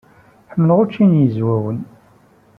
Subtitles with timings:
[0.51, 1.79] Ḥemmleɣ učči n Yizwawen.